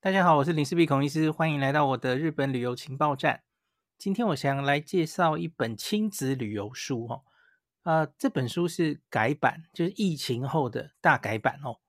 [0.00, 3.42] 大家好，我是林氏璧孔医师，欢迎来到我的日本旅游情报站。
[3.98, 7.24] 今天我想来介绍一本亲子旅游书哦，
[7.82, 11.80] 啊、这本书是改版，就是疫情后的大改版哦。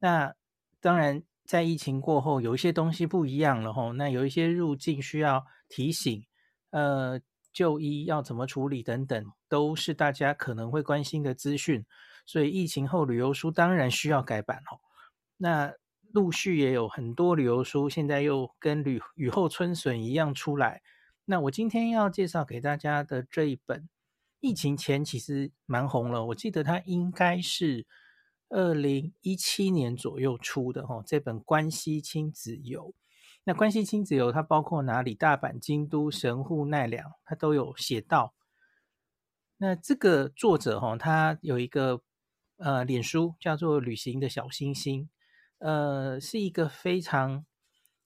[0.00, 0.34] 那
[0.80, 3.92] 当然，在疫情过后，有一些东西不一样了哦。
[3.92, 6.26] 那有一些入境需要提醒，
[6.70, 7.20] 呃，
[7.52, 11.86] 就医要怎么处理等等，都是大家可能会关心的资讯。
[12.26, 14.82] 所以疫情后旅游书当然需要改版哦。
[15.36, 15.72] 那
[16.14, 20.80] 陆续也有很多旅游书，现在又跟雨雨后春笋一样出来。
[21.24, 23.88] 那我今天要介绍给大家的这一本，
[24.38, 27.84] 疫情前其实蛮红了，我记得它应该是
[28.48, 31.02] 二零一七年左右出的哈。
[31.04, 32.90] 这本《关西亲子游》，
[33.42, 35.16] 那《关西亲子游》它包括哪里？
[35.16, 38.36] 大阪、京都、神户、奈良，它都有写到。
[39.56, 42.02] 那这个作者哈，他有一个
[42.58, 45.10] 呃脸书叫做“旅行的小星星”。
[45.58, 47.44] 呃，是一个非常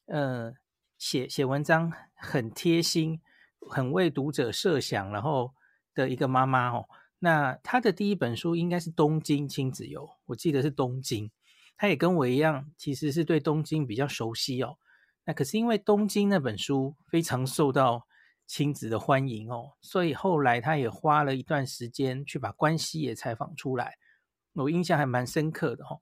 [0.06, 0.52] 呃
[0.96, 3.20] 写写文章很贴心、
[3.68, 5.54] 很为读者设想，然后
[5.94, 6.88] 的一个妈妈哦。
[7.18, 11.30] 那她的第一本书应该是《东京亲子游》，我记得是东京。
[11.76, 14.78] 她也跟我一样，其实是对东京比较熟悉哦。
[15.24, 18.06] 那可是因为东京那本书非常受到
[18.46, 23.96] 亲子的欢迎哦，所以后来她也花了一段时间去把关西也采访出来，
[24.54, 26.00] 我印象还蛮深刻的哦。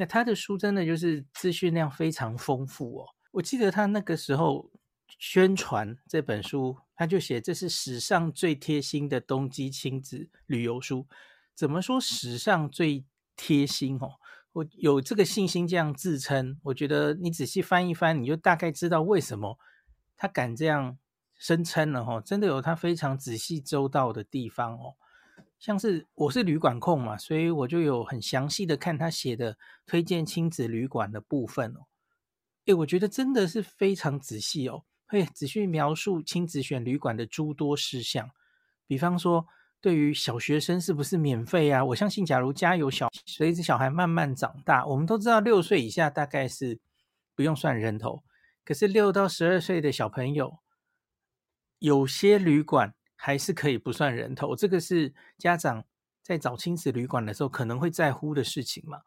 [0.00, 3.06] 那他的书真的就是资讯量非常丰富哦。
[3.32, 4.70] 我记得他那个时候
[5.18, 11.08] 宣传这本书，他就写这是史上最贴心的东京亲子旅游书。
[11.52, 13.04] 怎么说史上最
[13.36, 14.12] 贴心哦？
[14.52, 16.60] 我有这个信心这样自称。
[16.62, 19.58] 我觉得你仔细翻一翻，你就大概知道为什么
[20.16, 20.96] 他敢这样
[21.34, 22.22] 声称了哦。
[22.24, 24.94] 真的有他非常仔细周到的地方哦。
[25.58, 31.86] 像是我是旅馆控嘛，所以我就有很详细的看他写的推荐亲子旅馆的部分哦。
[32.66, 38.30] 诶，我觉得真的是非常仔细哦，会仔细描述亲子选旅馆的诸多事项。
[38.86, 39.46] 比方说，
[39.80, 41.84] 对于小学生是不是免费啊？
[41.86, 46.78] 我相信，假如家有小，随着小孩慢慢长大，我们都知道六岁以下大概是
[47.34, 48.22] 不用算人头，
[48.64, 50.58] 可是六到十二岁的小朋友，
[51.80, 52.94] 有些旅馆。
[53.20, 55.84] 还是可以不算人头，这个是家长
[56.22, 59.02] 在找亲子旅馆的时候可能会在乎的事情嘛。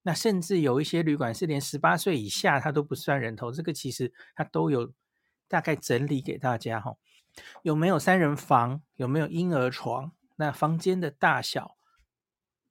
[0.00, 4.90] 那甚至有一些旅馆是连十八岁以下他都不算人头，这个其实他都有
[5.46, 6.96] 大概整理给大家哈。
[7.62, 8.80] 有没有三人房？
[8.96, 10.12] 有没有婴儿床？
[10.36, 11.76] 那房间的大小，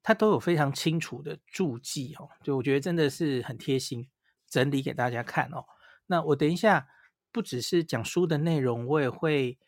[0.01, 2.29] 他都有非常清楚的注记哦。
[2.43, 4.09] 就我觉得真的是很贴心，
[4.47, 5.65] 整理给大家看哦。
[6.07, 6.87] 那我等一下
[7.31, 9.59] 不只是讲书的内容，我也会。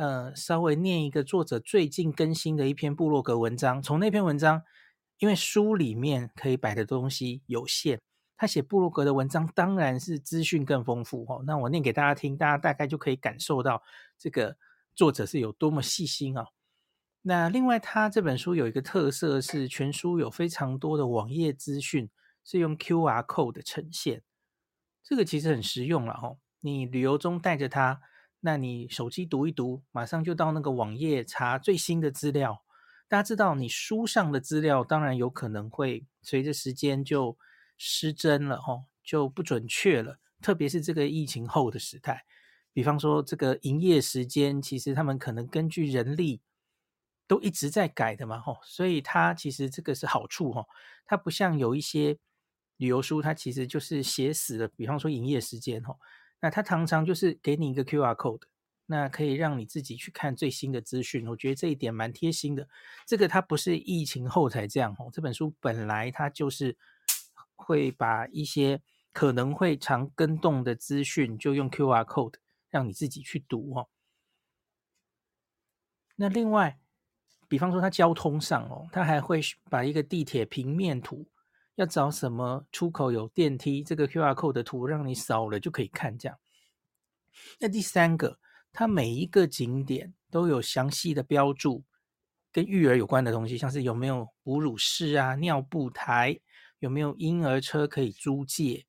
[0.00, 3.82] 呃，稍微念一个作者最近更新的一篇部落格文章。
[3.82, 4.62] 从那篇文章，
[5.18, 8.00] 因为书里面可以摆的东西有限，
[8.34, 11.44] 他写部落格的文章当然是资讯更丰富哦。
[11.46, 13.82] 那我念给大家听，大家大概就可以感受到
[14.16, 14.56] 这个
[14.94, 16.46] 作者是有多么细心啊。
[17.20, 22.08] 那另外，他这本书有一个特色是，全书有非常多的网页资讯
[22.42, 24.22] 是用 QR code 呈现，
[25.04, 26.38] 这个其实很实用了哦。
[26.60, 28.00] 你旅游中带着它。
[28.40, 32.62] 那你手机读一读，马上就到那个网页查最新的资料。
[33.06, 37.36] 大家知道，你书上的资料当然有可能会随着时间就
[37.76, 40.18] 失真了，哦，就不准确了。
[40.40, 42.24] 特别是这个疫情后的时代，
[42.72, 46.40] 比方说这个营业时间，其实他们可能根据人力
[47.26, 48.58] 都一直在改的嘛，吼。
[48.62, 50.66] 所以它其实这个是好处，吼。
[51.04, 52.16] 它不像有一些
[52.78, 54.68] 旅游书，它其实就是写死了。
[54.68, 55.98] 比方说营业时间，吼。
[56.40, 58.42] 那他常常就是给你一个 QR code，
[58.86, 61.26] 那可以让你自己去看最新的资讯。
[61.28, 62.68] 我觉得这一点蛮贴心的。
[63.06, 66.76] 这个它不是疫情后才这样哦，这本书本来它就是
[67.54, 68.80] 会把一些
[69.12, 72.34] 可能会常更动的资讯，就用 QR code
[72.68, 73.88] 让你自己去读哦。
[76.16, 76.78] 那另外，
[77.48, 81.26] 比方说它交通上哦，它还会把一个地铁平面图。
[81.80, 86.18] 要找什么出口有电梯，这个 QR code 的图让你扫了就可以看。
[86.18, 86.38] 这样，
[87.58, 88.38] 那第三个，
[88.70, 91.82] 它每一个景点都有详细的标注，
[92.52, 96.38] 跟育儿有关的东西，像是有没有哺乳室啊、尿布台，
[96.80, 98.84] 有没有婴儿车可以租借，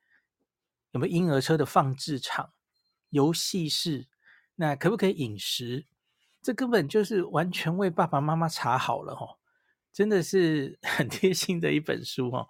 [0.92, 2.52] 有没有婴儿车的放置场、
[3.10, 4.10] 游戏室，
[4.56, 5.86] 那可不可以饮食？
[6.42, 9.40] 这根本就是完全为爸爸妈妈查好了哦，
[9.94, 12.50] 真的是 很贴心的一本书哦。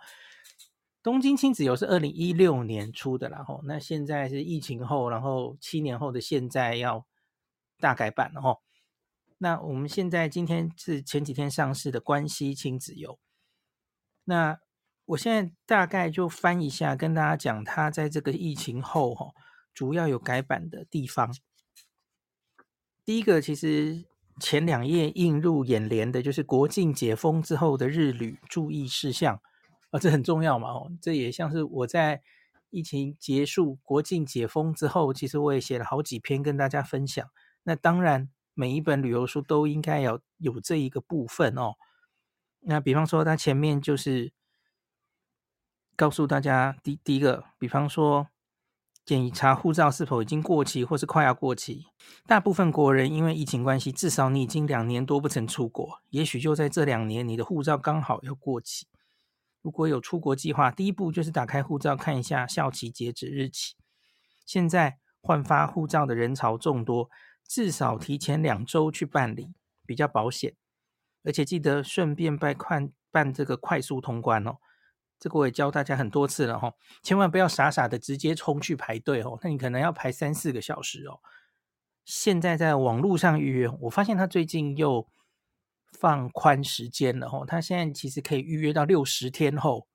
[1.03, 7.05] 东京亲子游是二零一六年出的，然后那现在是疫情后，然后七年后的现在要
[7.79, 8.57] 大改版了哈。
[9.39, 13.17] 那我们现在今天是前几天上市的关西亲子游。
[14.25, 14.59] 那
[15.05, 19.31] 我现在大概就翻一下，跟大家讲，它在这个疫情后哈，
[19.73, 21.35] 主要有改版的地方。
[23.03, 24.05] 第一个，其实
[24.39, 29.41] 前两页映入眼帘的就是国境解封之后的日旅注意事项
[29.91, 32.21] 啊，这很重要嘛哦，这也像是我在
[32.71, 37.25] 疫情结束、国境解封之后，其实我也写了好几篇跟大家分享。
[37.63, 41.75] 那当然，每一本旅游书都应该要有这一个部分哦。
[42.61, 44.33] 那比方说，它前面就是。
[45.93, 48.29] 告诉大家，第第一个，比方说，
[49.05, 51.85] 检查护照是否已经过期或是快要过期。
[52.25, 58.87] 大部分国人因为疫情关系，至少你已经两年多不曾出国，也许就在这两年，你的护照刚好要过期。
[59.61, 63.75] 如果有出国计划，第一步就是打开护照看一下效期截止日期。
[64.45, 67.09] 现在换发护照的人潮众多，
[67.47, 69.53] 至少提前两周去办理
[69.85, 70.55] 比较保险，
[71.23, 74.57] 而且记得顺便办快办这个快速通关哦。
[75.19, 76.73] 这个我也教大家很多次了哈，
[77.03, 81.19] 千万不要傻傻的直接冲去排队哦，那你可能要排三四个小时哦。
[82.03, 85.07] 现在在网络上预约，我发现他最近又
[85.91, 89.87] 放宽时间了哈，他现在其实可以预约到六十天后，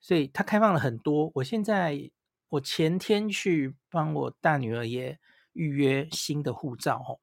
[0.00, 1.30] 所以他开放了很多。
[1.36, 2.10] 我现在
[2.48, 5.18] 我前天去帮我大女儿也
[5.52, 7.20] 预约新的护照哦，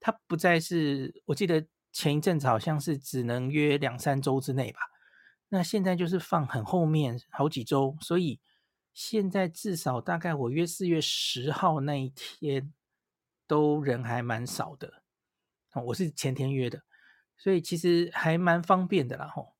[0.00, 4.80] 他不再是，我记得前一阵子好像是只能约两三周之内吧。
[5.48, 8.40] 那现在就是放很后面好几周，所以
[8.92, 12.72] 现在至少大概我约四月十号那一天
[13.46, 15.02] 都人还蛮少的。
[15.86, 16.82] 我是前天约的，
[17.44, 19.26] 所以其实还蛮方便的啦。
[19.28, 19.52] 吼，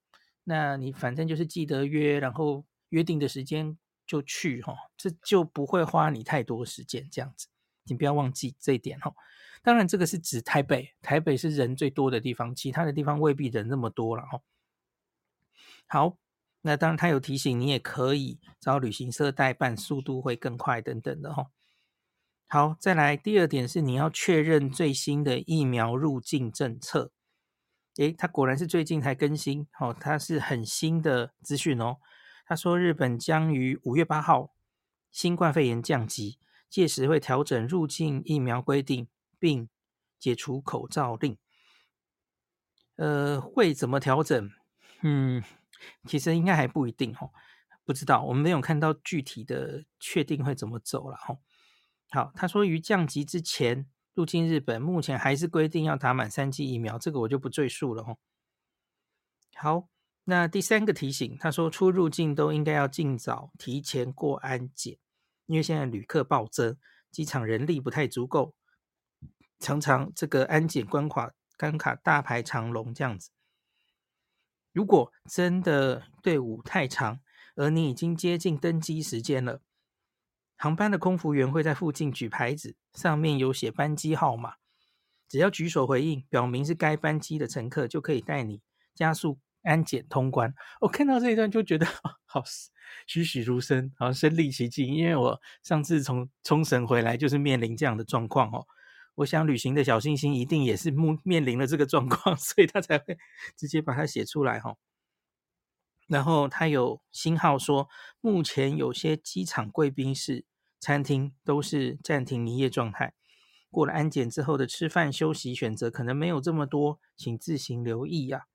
[0.45, 3.77] 那你反正就是记得约，然后约定的时间
[4.07, 7.07] 就去，哈，这就不会花你太多时间。
[7.13, 7.47] 这样子，
[7.83, 9.15] 你不要忘记这一点，吼。
[9.63, 14.43] 当然，这个是指台北，台北是人最多的地方，其他的地方未必人那么多了，吼。
[15.87, 16.17] 好，
[16.63, 21.49] 那当然他有提醒你，也可以找旅行社代办，速度会更快等等的吼。
[22.49, 27.13] 好，再来第二点是你要确认最新的疫苗入境政策。
[27.97, 31.99] 诶，他果然是最近才更新，哦，他是很新的资讯哦。
[32.47, 34.55] 他说日本将于五月八号
[35.11, 36.39] 新冠肺炎降级，
[36.69, 39.09] 届时会调整入境疫苗规定，
[39.39, 39.69] 并
[40.19, 41.39] 解除口罩令。
[42.97, 44.51] 呃，会怎么调整？
[45.03, 45.43] 嗯。
[46.07, 47.31] 其实应该还不一定哦，
[47.85, 51.41] 不知道，我们没有看到具体的确定会怎么走了哦。
[52.11, 58.19] 好，他说于降级之前入境日本，目前还是规定要打满三剂疫苗，这个我就不赘述了哦。
[59.57, 59.89] 好，
[60.25, 64.99] 那第三个提醒，他说出入境都应该要尽早提前过安检，
[65.47, 66.77] 因为现在旅客暴增，
[67.11, 68.55] 机场人力不太足够，
[69.59, 73.31] 常常这个安检关卡关卡大排长龙这样子。
[74.73, 77.21] 如果真的队伍太长，
[77.57, 79.61] 而你已经接近登机时间了，
[80.57, 84.55] 航班的空服员会在附近举牌子，上面有写班机号码，
[85.29, 88.61] 只要举手回应，表明是该班机的乘客，就可以带你
[88.95, 90.55] 加速安检通关。
[90.81, 91.87] 我看到这一段就觉得
[92.27, 92.43] 好
[93.07, 98.65] 栩栩如生，好像身临其境，因为我上次从冲绳回来就是面临这样的状况哦。
[99.17, 103.17] 我想旅行的小星星一定也是面面临了这个状况， 所以他才会
[103.57, 104.75] 直接把它写出来哈。
[106.07, 107.89] 然后他有星号说，
[108.21, 110.45] 目前有些机场贵宾室、
[110.79, 113.15] 餐厅都是暂停营业状态。
[113.71, 118.47] 过了安检之后的吃饭休息选择可能没有这么多，请自行留意呀。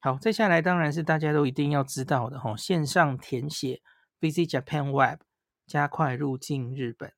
[0.00, 3.80] 好，接下来当然是大家都一定要知道的哈，线上填写
[4.20, 5.20] Visit Japan Web，
[5.66, 7.12] 加快入境日本。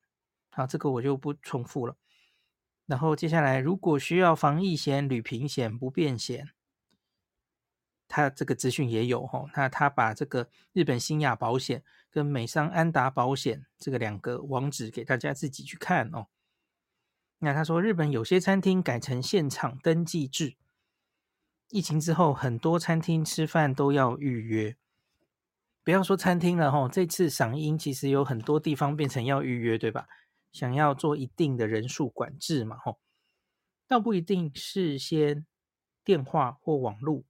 [0.51, 1.97] 好，这个我就不重复了。
[2.85, 6.49] 然后接下来，如果需要防疫险、旅平险、不便险，
[8.11, 9.45] 他这个资讯也有哈。
[9.55, 16.27] 那他把这个日本新亚保险跟美商安达保险这个两个网址给大家自己去看哦。
[17.39, 20.57] 那他说，日本有些餐厅改成现场登记制，
[21.69, 24.75] 疫情之后很多餐厅吃饭都要预约。
[25.83, 30.07] 不要说餐厅了哈，这次赏樱其实有很多地方变成要预约，对吧？
[30.51, 32.99] 想要做一定的人数管制嘛，吼，
[33.87, 35.47] 倒不一定是先
[36.03, 37.23] 电话或网络，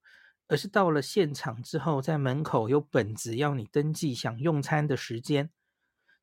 [0.51, 5.49] 而是到了现场之后，在门口有本子要你登记想用餐的时间，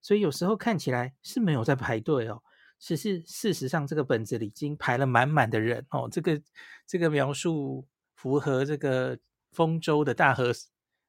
[0.03, 2.43] 所以有时候看起来是没有在排队哦，
[2.79, 6.39] 只是事实上这个本子里已经排了满满的人哦，这个
[6.87, 9.19] 这个描述符合这个
[9.53, 10.53] 丰州的大和，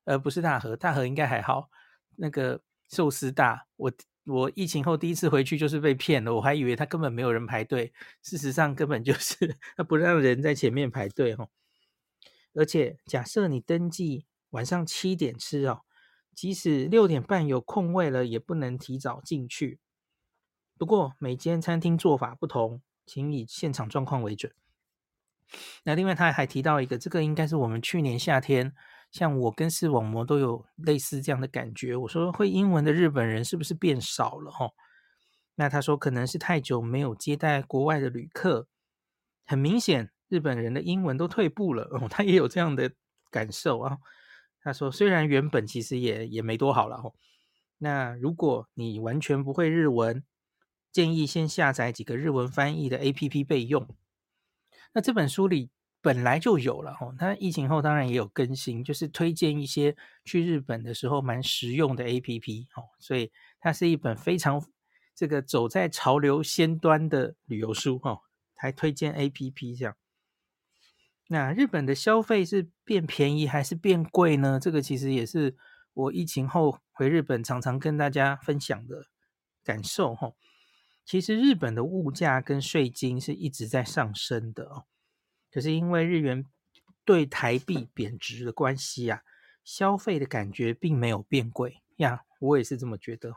[0.05, 1.69] 呃，不是大和，大和应该还好，
[2.15, 3.91] 那个寿司大我。
[4.25, 9.35] 我疫情后第一次回去就是被骗了，我还以为他根本没有人排队，事实上根本就是
[9.75, 11.49] 他不让人在前面排队哦。
[12.59, 15.83] 而且假设你登记晚上七点吃哦，
[16.35, 19.79] 即使六点半有空位了，也不能提早进去。
[20.77, 24.51] 不过每间餐厅做法不同，请以现场状况为准。
[25.83, 28.75] 那另外他还提到一个，这个应该是我们去年夏天，
[29.09, 31.95] 像我跟视网膜都有类似这样的感觉。
[31.95, 34.51] 我说会英文的日本人是不是变少了？
[34.51, 34.73] 哦，
[35.55, 38.67] 那他说可能是太久没有接待国外的旅客，
[39.45, 41.83] 很明显日本人的英文都退步了。
[41.91, 42.91] 哦，他也有这样的
[43.29, 43.97] 感受啊。
[44.61, 47.13] 他说：“虽然原本其实也也没多好了哦，
[47.77, 50.23] 那如果你完全不会日文，
[50.91, 53.87] 建议先下载几个日文翻译的 APP 备用。
[54.93, 55.69] 那这本书里
[56.01, 59.95] 本来就有了哦，它疫情后当然也有更新，就是推荐一些
[60.25, 63.31] 去日本的时候蛮实用的 APP 哦，所以
[63.61, 64.61] 它是一本非常
[65.15, 68.19] 这个走在潮流先端的旅游书哦，
[68.55, 69.95] 还推荐 APP 这样。”
[71.31, 74.59] 那日本的消费是变便宜还是变贵呢？
[74.59, 75.55] 这个其实也是
[75.93, 79.05] 我疫情后回日本常常跟大家分享的
[79.63, 80.31] 感受哈。
[81.05, 84.85] 其实日本的物价跟税金是一直在上升的哦，
[85.51, 86.43] 可是因为日元
[87.05, 89.21] 对台币贬值的关系啊，
[89.63, 93.35] 消费的感觉并没有变贵呀，我也是这么觉得，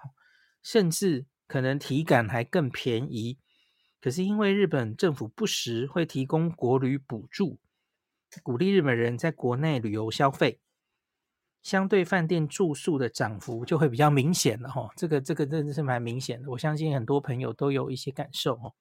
[0.62, 3.38] 甚至可能体感还更便宜。
[4.00, 7.58] 可是因为日本政府不时会提供国旅补助。
[8.40, 10.60] 鼓励日本人在国内旅游消费，
[11.62, 14.90] 相对饭店住宿的涨幅就会比较明显了哈。
[14.96, 18.74] 这个这个真的是蛮明显的，我相信很多朋友都有一些感受哦。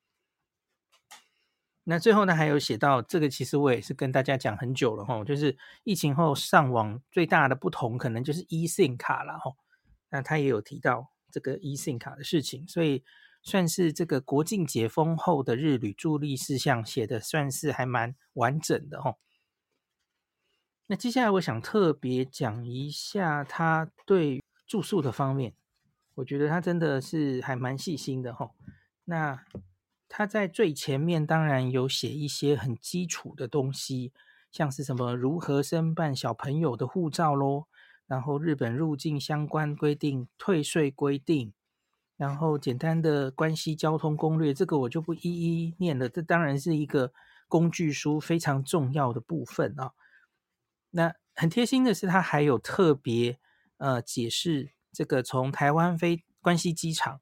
[1.84, 9.52] 那最后呢，还有写到这个，其实我也是跟大家讲很久了哈，就是疫情后上网最大的不同，可能就是 eSIM 卡了哈。
[10.10, 13.04] 那他也有提到这个 eSIM 卡的事情，所以
[13.42, 19.16] 算是这个国境解封后的日旅助力事项写的算是还蛮完整的哈。
[20.92, 25.54] 那接下来我想特别讲一下他对住宿的方面，
[26.16, 28.52] 我觉得他真的是还蛮细心的哈。
[29.06, 29.42] 那
[30.10, 34.12] 他在最前面当然有写一些很基础的东西，
[34.52, 37.70] 像是什么如何申办小朋友的护照咯，
[38.06, 41.54] 然后日本入境相关规定、退税规定，
[42.18, 46.10] 然后简单的关西交通攻略，这个我就不一一念了。
[46.10, 47.14] 这当然是一个
[47.48, 49.94] 工具书非常重要的部分啊。
[50.92, 53.40] 那很贴心的是，他还有特别
[53.78, 57.22] 呃解释这个从台湾飞关西机场，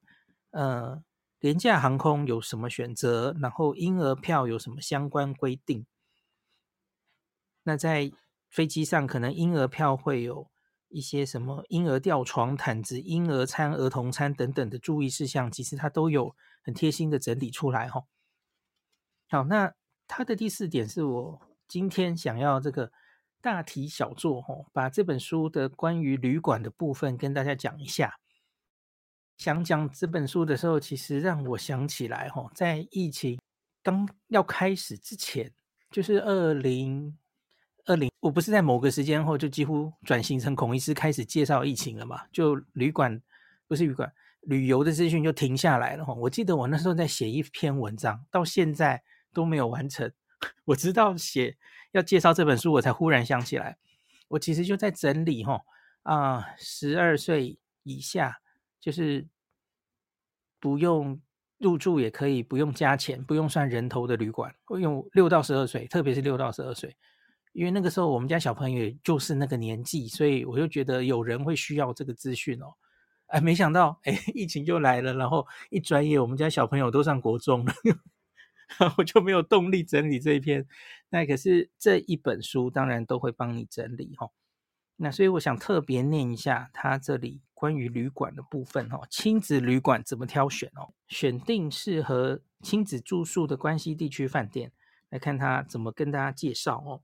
[0.50, 1.02] 呃
[1.38, 5.86] 廉价航空有什么选择，然后婴儿票有什么相关规定。
[7.62, 8.10] 那在
[8.48, 10.50] 飞机上，可能婴儿票会有
[10.88, 18.02] 一些什么婴儿吊床、毯子、婴儿餐、儿童餐等等的注意事项，其实他都有很贴心的整理出来哈。
[19.28, 19.72] 好，那
[20.08, 22.90] 他的第四点是我今天想要这个。
[23.42, 28.18] 大题小做，吼，把这本书的关于旅馆的部分跟大家讲一下。
[29.38, 33.40] 想讲这本书的时候，其实让我想起来，吼，在疫情
[33.82, 35.50] 刚要开始之前，
[35.90, 37.16] 就是二零
[37.86, 42.22] 二零，我不是在某个时间后就几乎转型成孔医师开始介绍疫情了嘛？
[42.30, 43.18] 就旅馆
[43.66, 46.14] 不是旅馆，旅游的资讯就停下来了，吼。
[46.14, 50.12] 我记得我那时候在写一篇文章，到现在都没有完成。
[50.66, 51.56] 我知道写
[51.92, 53.78] 要介绍这本书，我才忽然想起来，
[54.28, 55.62] 我其实就在整理哈
[56.02, 58.40] 啊，十二岁以下
[58.80, 59.26] 就是
[60.58, 61.20] 不用
[61.58, 66.96] 入住也可以，不用加钱，不用算人头的旅馆，用六到十二岁，特别是六到十二岁，
[67.52, 72.74] 因为那个时候我们家小朋友就是那个年纪，所以我就觉得有人会需要这个资讯哦。
[73.26, 77.72] 哎，没想到哎， 疫情就来了，然后一转眼我们家小朋友都上国中了。
[78.96, 80.66] 我就没有动力整理这一篇，
[81.08, 84.30] 那可是这一本书当然都会帮你整理哈。
[84.96, 90.92] 那所以我想特别念一下他这里关于旅馆的部分哈，亲子旅馆怎么挑选哦？
[91.08, 94.72] 选定适合亲子住宿的关西地区饭店，
[95.08, 97.02] 来看他怎么跟大家介绍哦。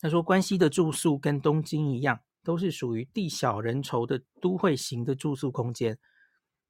[0.00, 5.98] 他说关西的住宿跟东京一样，都是属于地小人稠的都会型的住宿空间。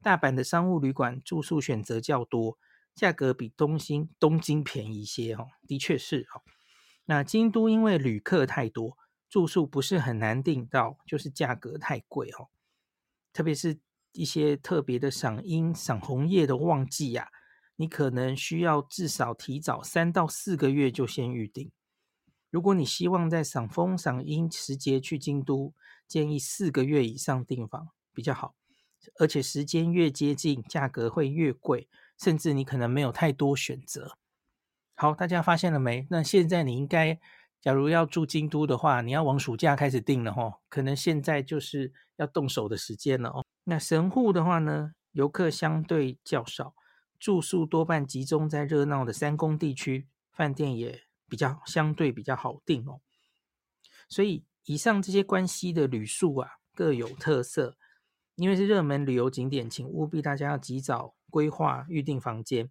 [0.02, 2.58] 大阪的商务旅馆住宿选择较多。
[2.98, 6.42] 价格比东京东京便宜一些哦，的确是哦。
[7.04, 12.48] 那京都因为旅客太多，住宿不是很难订到，就是价格太贵哦。
[13.32, 13.78] 特别是
[14.12, 17.28] 一些特别的赏樱、赏红叶的旺季呀，
[17.76, 21.70] 你可能需要至少提早三到四个月就先预定。
[22.50, 25.72] 如果你希望在赏枫、赏樱时节去京都，
[26.08, 28.56] 建议四个月以上订房比较好，
[29.20, 31.88] 而且时间越接近，价格会越贵。
[32.18, 34.16] 甚至你可能没有太多选择。
[34.94, 36.06] 好，大家发现了没？
[36.10, 37.18] 那现在你应该
[37.60, 43.44] 假如要住京都的话，你要往暑假开始订了哦，可能现在就是要动手的时间了哦。
[43.64, 46.74] 那神户的话呢，游客相对较少，
[47.18, 53.00] 住宿多半集中在热闹的三宫地区，饭店也比较相对比较好订哦。
[54.08, 57.76] 所以以上这些关系的旅宿啊，各有特色。
[58.36, 62.70] 因为是热门旅游景点，请务必大家要及早规划预订房间。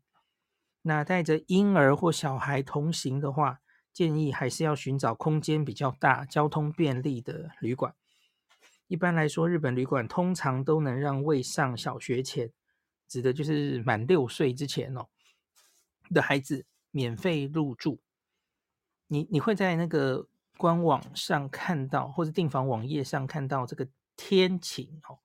[0.81, 3.59] 那带着婴儿或小孩同行的话，
[3.91, 7.93] 建议还是要寻找空间比较大、交通便利的旅馆。
[8.87, 12.53] 一般来说，日本旅馆通常都能让未上小学前，
[13.07, 15.07] 指的就是满六岁之前哦
[16.09, 17.99] 的孩子免费入住。
[19.07, 25.19] 你你会在那个官网上看到，或者订房网页上看到这个天寝哦。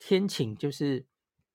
[0.00, 1.06] 天寝就是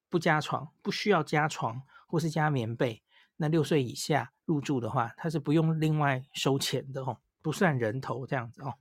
[0.09, 3.03] 不加床，不需要加床或是加棉被。
[3.37, 8.73] 那六岁以下入住的话，他是不用另外收钱的哦，不算人头这样子哦。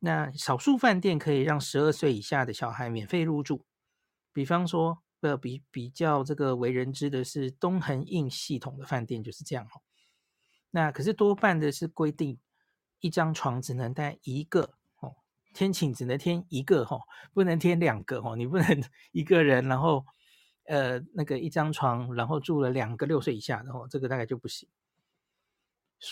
[0.00, 3.64] 那少数饭店可以让十二岁以下的小孩免费入住，
[4.32, 9.80] 比方说，呃，比比较这个为人知的是东横印系统的饭店就是这样哦。
[10.70, 12.38] 那可是多半的是规定
[13.00, 14.74] 一张床只能带一个。
[15.52, 17.00] 天井只能添一个哈，
[17.32, 18.34] 不能添两个哈。
[18.36, 20.04] 你不能 一个人，然后
[20.64, 24.68] 呃那个一张床，然后住了两个六岁以下的哦，这个大概就不行。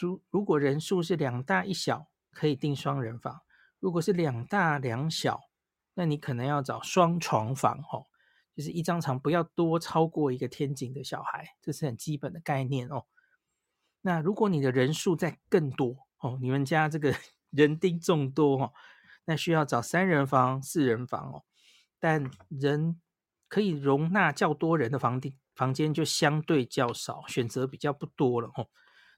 [0.00, 3.42] 如如果人数是两大一小，可以订双人房；
[3.78, 5.40] 如果是两大两小，
[5.94, 8.04] 那你可能要找双床房哦，
[8.54, 13.06] 就是一张床不要多超过一个天井的小孩，这是很基本的概念哦。
[14.02, 17.14] 那如果你的人数再更多哦，你们家这个
[17.50, 18.72] 人丁众多哦。
[19.28, 21.44] 那需要找三人房、四人房哦，
[22.00, 22.98] 但人
[23.46, 25.20] 可以容纳较多人的房
[25.54, 28.68] 房间就相对较少，选择比较不多了哦。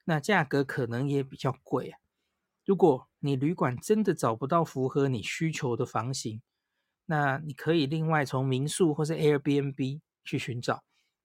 [0.07, 1.99] 那价格可能也比较贵啊。
[2.67, 6.43] 如果你旅馆真的找不到符合你需求的房型，
[7.07, 10.83] 那你可以另外从民宿或是 Airbnb 去寻找，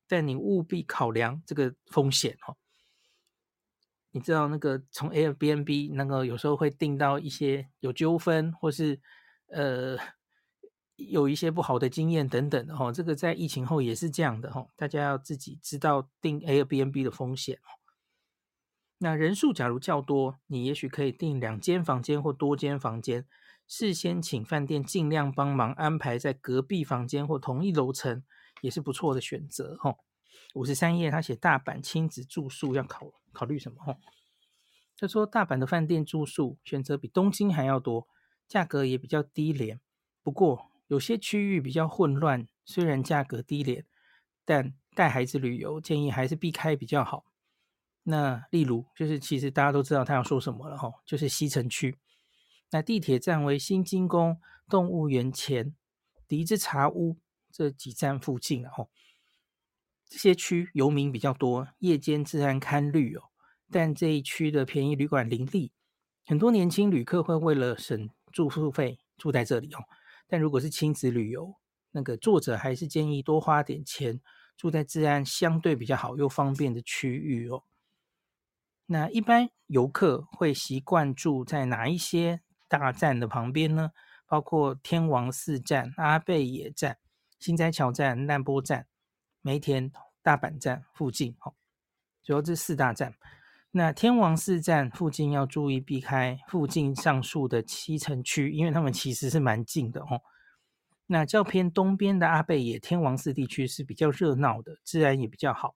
[0.08, 2.56] 但你务必考量这个风险哦。
[4.16, 8.98] 你知道那个从 Airbnb 那个有时候会订到一些有纠纷，或是
[9.50, 9.98] 呃
[10.96, 17.60] 有一些不好的经验等等的哈，这个在疫情后也是这样的哈，大家要自己知道订 Airbnb 的风险。
[19.00, 23.28] 那人数假如较多，你也许可以订两间房间或多间房间，
[23.68, 28.24] 事先请饭店尽量帮忙安排在隔壁房间或同一楼层，
[28.62, 29.98] 也是不错的选择哈。
[30.54, 33.12] 五十三页他写大阪亲子住宿要考。
[33.36, 33.78] 考虑什么？
[33.86, 33.98] 哦，
[34.98, 38.08] 他说大阪的饭店住宿选择比东京还要多，
[38.48, 39.80] 价格也比较低廉。
[40.24, 43.86] 不过有些区域比较混乱，虽然价格低廉，
[44.46, 47.26] 但带孩子旅游建议还是避开比较好。
[48.04, 51.98] 那例如就是其实大家都知道他要说什么了哈，就是西城区。
[52.72, 55.76] 那地铁站为新津宫动物园前
[56.28, 57.18] 笛之茶屋
[57.52, 58.90] 这几站附近，然后。
[60.08, 63.24] 这些区游民比较多，夜间治安堪虑哦。
[63.72, 65.72] 但这一区的便宜旅馆林立，
[66.26, 69.84] 很多年轻旅客会为了省住宿费住在这里哦。
[70.28, 71.56] 但如果是亲子旅游，
[71.92, 74.22] 那个作者还是建议多花点钱
[74.56, 77.64] 住在治安相对比较好又方便的区域哦。
[78.86, 83.92] 那一般游客会习惯住在哪一些大站的旁边呢？
[84.28, 86.98] 包括天王寺站、阿倍野站、
[87.40, 88.88] 心斋桥站、难波站。
[89.46, 89.92] 梅田、
[90.24, 91.54] 大阪站附近，哦，
[92.24, 93.14] 主要这四大站。
[93.70, 100.24] 那天王寺站附近要注意避开附近上述的七城区，因为他们其实是蛮近的哦。
[101.06, 105.76] 那较偏东边的阿倍野天王寺地区是比较热闹的，治安也比较好。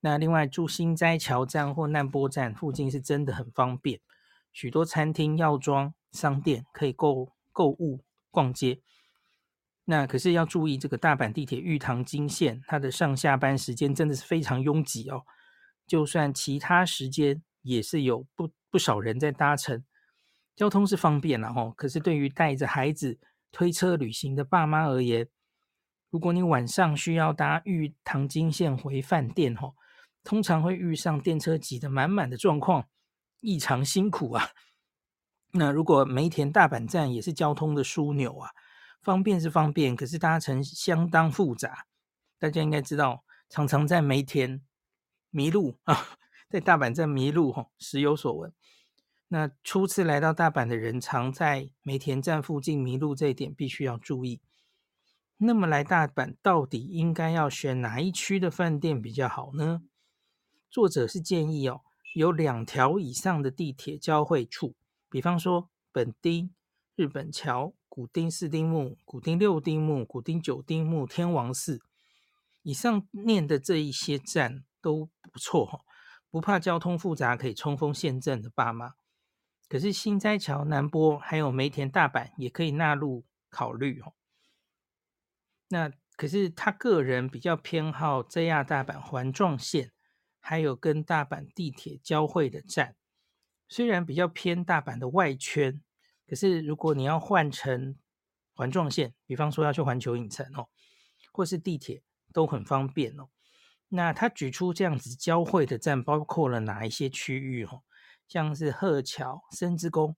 [0.00, 3.98] 那另外住心斋桥站或难波站附近是真的很方便，
[4.52, 8.82] 许多餐厅、药妆、商店可以购购物、逛街。
[9.86, 15.22] 那可是要注意，这个大阪地铁玉堂金线，它的上下班时间真的是非常拥挤哦。
[15.86, 19.84] 就算其他时间，也是有不不少人在搭乘，
[20.56, 21.74] 交通是方便了哦。
[21.76, 23.18] 可是对于带着孩子
[23.52, 25.28] 推车旅行的爸妈而言，
[26.08, 29.74] 如果你晚上需要搭玉堂金线回饭店哦，
[30.24, 32.88] 通常会遇上电车挤得满满的状况，
[33.40, 34.48] 异常辛苦啊。
[35.52, 38.50] 那如果梅田大阪站也是交通的枢纽啊。
[39.04, 41.86] 方便是方便，可是搭乘相当复杂。
[42.38, 44.62] 大家应该知道，常常在梅田
[45.30, 46.16] 迷路啊，
[46.48, 48.52] 在大阪站迷路吼，时有所闻。
[49.28, 54.40] 那初次来到大阪的人，常在梅田站附近迷路，这一点必须要注意。
[55.36, 59.82] 那么来大阪到底应该要选哪一区的饭店比较好呢？
[60.70, 61.82] 作者是建议哦，
[62.14, 64.74] 有两条以上的地铁交汇处，
[65.10, 66.54] 比方说本町、
[66.94, 71.80] 日本桥、古町四丁目、古町六丁目、古町九丁目、天王寺，
[72.62, 75.84] 以上念的这一些站都不错，
[76.28, 78.94] 不怕交通复杂，可以冲锋陷阵的爸妈。
[79.68, 84.14] 可是心斋桥、南波还有梅田、大阪也可以纳入考虑哦。
[85.68, 89.92] 那可是他个人比较偏好 JR 大阪环状线，
[90.40, 92.96] 还有跟大阪地铁交汇的站。
[93.68, 95.80] 虽然比较偏大阪的外圈，
[96.26, 97.96] 可是如果你要换成
[98.54, 100.68] 环状线，比方说要去环球影城哦，
[101.32, 103.28] 或是地铁都很方便哦。
[103.88, 107.82] 那他举出这样子交汇的站，包括了哪一些区域哦？
[108.26, 110.16] 像是鹤桥、深之宫、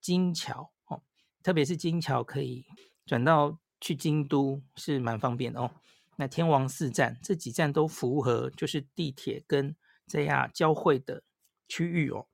[0.00, 1.02] 金桥哦，
[1.42, 2.66] 特别是金桥可以
[3.06, 5.70] 转到去京都是蛮方便的哦。
[6.16, 9.74] 那天王寺站这几站都符合，就是地铁跟
[10.08, 11.22] JR 交汇的
[11.66, 12.26] 区域哦。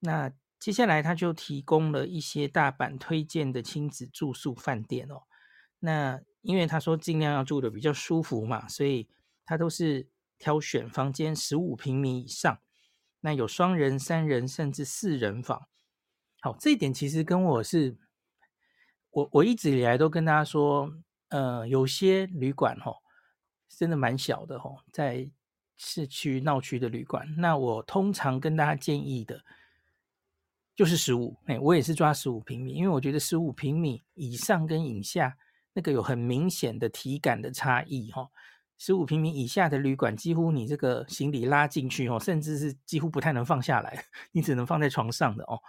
[0.00, 5.22] 那接下来他就提供了一些大阪推荐的亲子住宿饭店哦。
[5.78, 9.08] 那因为他说尽量要住的比较舒服嘛，所以
[9.44, 12.58] 他都是挑选房间十五平米以上。
[13.20, 15.68] 那有双人、三人甚至四人房，
[16.40, 17.98] 好，这一点其实跟我是，
[19.10, 20.92] 我我一直以来都跟大家说，
[21.30, 22.98] 呃，有些旅馆吼，
[23.68, 25.28] 真的蛮小的吼，在
[25.76, 29.44] 市区闹区的旅馆，那我通常跟大家建议的，
[30.78, 35.36] 就是十五，哎，我也是抓十五平米，因为我觉得十五平米以上跟以下
[35.72, 38.28] 那个有很明显的体感的差异哈。
[38.78, 45.60] 十五平米以下的旅馆，几乎你这个行李拉进去哦，甚至是几乎不太能放下来，你只能放在床上的哦，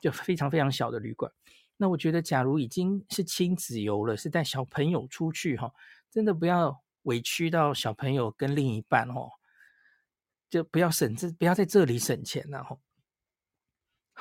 [0.00, 1.28] 就非常非常小的旅馆。
[1.76, 5.72] 那我觉得，假如已经是亲子游了，是带小朋友出去哈，
[6.08, 9.28] 真的不要委屈到小朋友跟另一半哦，
[10.48, 12.78] 就不要省这，不要在这里省钱了哈。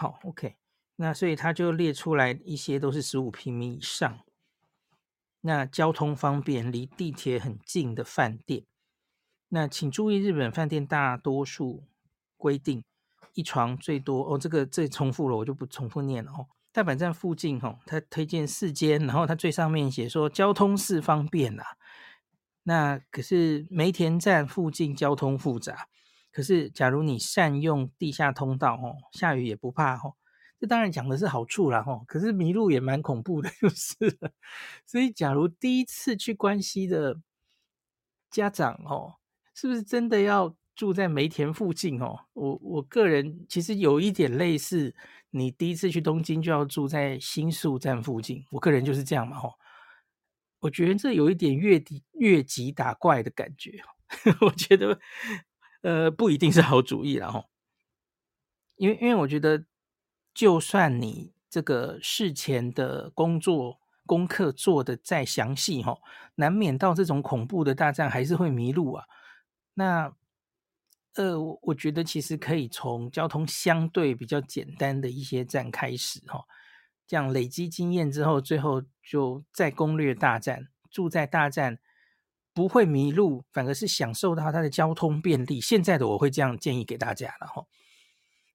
[0.03, 0.57] 好，OK，
[0.97, 4.19] 那所以他就列出来一些都是十五平米以上。
[5.39, 8.65] 那交通方便、离地铁很近的饭店，
[9.47, 11.85] 那请注意，日本饭店大多数
[12.35, 12.83] 规定
[13.33, 16.47] 一床最多哦，这个这重复了，我就不重复念了哦。
[16.73, 21.77] 大阪站附近、哦，他推荐四间，然后他最上面写说交通是方便啦。
[22.63, 25.87] 那可是梅田站附近交通复杂，
[26.33, 30.15] 可是假如你善用地下通道哦，下雨也不怕哦。
[30.59, 33.95] 这当然讲的是好处啦，吼，可是迷路也蛮恐怖的， 就是。
[34.85, 37.21] 所以，假如第一次去关西的
[38.31, 39.15] 家长，哦，
[39.53, 42.01] 是不是真的要住在梅田附近？
[42.01, 44.95] 哦，我我个人其实有一点类似，
[45.31, 49.53] 你第一次去东京就要住在新宿站附近，我个人就是这样嘛，吼。
[50.59, 53.83] 我觉得这有一点越级越级打怪的感觉，
[54.39, 54.97] 我觉得
[55.83, 57.45] 呃不一定是好主意啦，吼。
[58.77, 59.63] 因为因为我觉得。
[60.35, 65.99] 就算你这个事前的工作功课做的再详细哈，
[66.33, 69.05] 难免到这种恐怖的大战还是会迷路啊。
[69.75, 70.11] 那
[71.13, 76.43] 呃，我觉得其实可以从交通相对比较简单的一些站开始哈，
[77.05, 81.77] 这样累积经验之后，最后就再攻略大站，住在大站
[82.53, 85.59] 不会迷路，反而是享受到它的交通便利。
[85.59, 87.65] 现在的我会这样建议给大家了哈。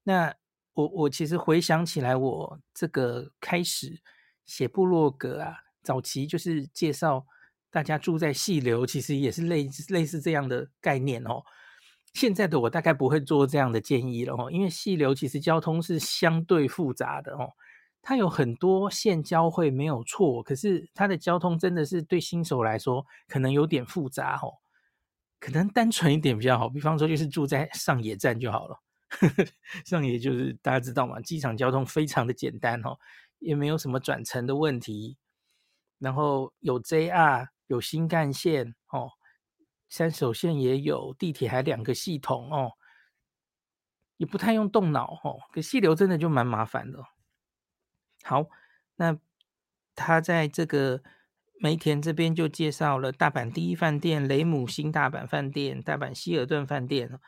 [0.03, 0.35] 那。
[0.75, 4.01] 我我其实回想起来，我这个开始
[4.47, 7.27] 写部落格啊，早期就是介绍
[7.69, 11.43] 大家住在细流，其实也是类类似这样的概念哦。
[12.15, 17.55] 现在的我大概不会做这样的建议了哦，因为细流其实交通是相对复杂的哦，
[18.09, 24.49] 它有很多线交汇没有错，可是它的交通真的是对新手来说可能有点复杂哦，
[25.39, 28.81] 可能单纯一点比较好，比方说就是住在上野站就好了。
[29.85, 32.99] 上野就是大家知道嘛，机场交通非常的简单哦，
[33.41, 35.19] 也没有什么转乘的问题，
[35.99, 39.11] 然后有 JR 有新干线哦，
[39.91, 42.73] 山手线也有，地铁还两个系统哦，
[44.17, 45.37] 也不太用动脑哦。
[45.53, 47.05] 可细流真的就蛮麻烦的。
[48.29, 48.51] 好，
[48.97, 49.19] 那
[49.95, 51.03] 他在这个
[51.59, 57.19] 梅田这边就介绍了大阪第一饭店、雷姆新大阪饭店、大阪希尔顿饭店。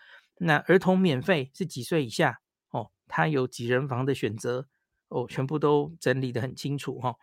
[0.40, 2.90] 那儿童免费是几岁以下哦？
[3.08, 4.68] 他有几人房的选择
[5.08, 7.16] 哦，全部都整理的很清楚哈、哦。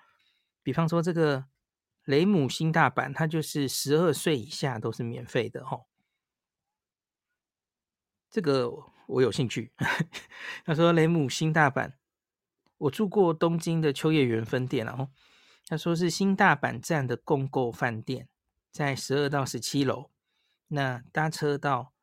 [0.64, 1.46] 比方说这个
[2.06, 5.86] 雷姆新大阪，它就是十二岁以下都是免费的哈、哦。
[8.32, 8.72] 这个
[9.08, 9.72] 我有兴趣。
[10.66, 11.94] 他说雷姆新大阪，
[12.78, 15.10] 我住过东京的秋叶原分店哦。
[15.68, 18.28] 他说是新大阪站的共构饭店，
[18.72, 20.10] 在十二到十七楼。
[20.68, 21.94] 那搭车到。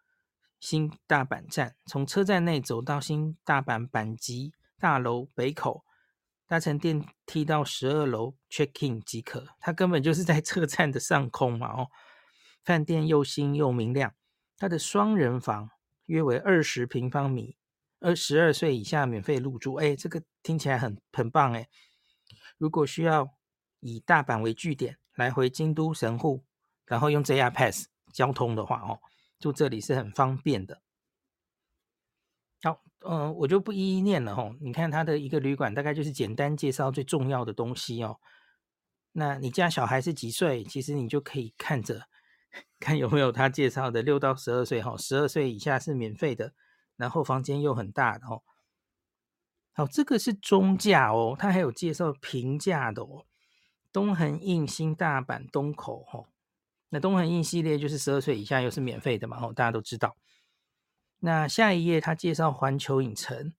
[0.61, 5.85] 新大阪站，从车站内走到新大阪阪急大楼北口，
[6.47, 9.47] 搭乘电梯到十二楼 check in 即可。
[9.61, 11.67] 它根本就是在车站的上空嘛！
[11.67, 11.91] 哦，
[12.65, 14.15] 饭店又新又明亮，
[14.57, 15.69] 它的双人房
[16.07, 17.59] 约为二十平方米，
[18.01, 19.75] 二十二岁以下免费入住。
[19.75, 21.69] 哎，这个听起来很很棒哎！
[22.59, 23.35] 如果需要
[23.81, 26.45] 以大阪为据点来回京都神户，
[26.87, 29.01] 然后用 JR Pass 交通的话，哦，
[29.39, 30.81] 住这里是很方便的。
[32.63, 34.57] 好，嗯、我就不一一念了哦。
[34.61, 38.21] 你看他的一个旅馆，大概就是简单介绍最重要的东西哦。
[39.13, 40.65] 那你家小孩是几岁？
[40.65, 42.09] 其实你就可以看着，
[42.81, 46.55] 看有没有他介绍的六到十二岁哈，十二岁以下是免费的，
[46.97, 48.43] 然后房间又很大的哦。
[49.73, 53.27] 好，这个是中价哦，它还有介绍平价的哦。
[53.93, 56.27] 东横印新大阪东口哦，
[56.89, 60.17] 那东横印系列就是十二岁以下又是免费的嘛，哦，大家都知道。
[61.21, 63.53] 那下一页他介绍环球影城，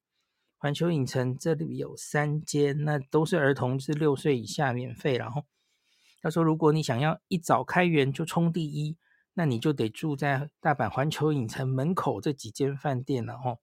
[0.58, 5.18] 环球影城这里有三间，那都是儿童，是六岁以下免费。
[5.18, 5.46] 然后
[6.22, 8.98] 他说，如果你想要一早开园就冲第一，
[9.36, 13.60] 那你就得住在大阪环球影城门口这几间饭店了哦。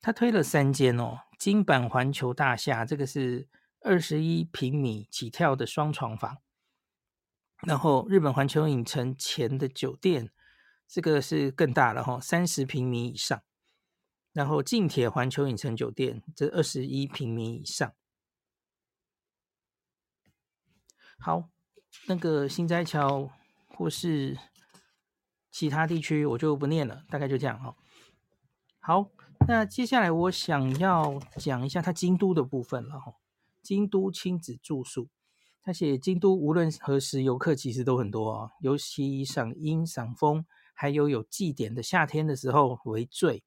[0.00, 3.48] 他推了三间哦，金板环球大厦这个是
[3.80, 6.38] 二十一平米起跳的双床房，
[7.66, 10.30] 然后日本环球影城前的酒店
[10.86, 13.42] 这个是更大了哈，三十平米以上，
[14.32, 17.92] 然后近铁环球影城酒店这二十一平米以上。
[21.18, 21.50] 好，
[22.06, 23.30] 那个心斋桥
[23.78, 24.36] 或是
[25.52, 27.76] 其他地区我就不念了，大概就这样哈。
[28.80, 29.10] 好。
[29.46, 33.14] 那接下来我想要讲一下它京都的部分了哈。
[33.62, 35.08] 京都亲子住宿，
[35.62, 43.44] 他写京都无论何时游客其实都很多啊，尤其赏樱赏枫，还有有祭典的夏天的时候为最。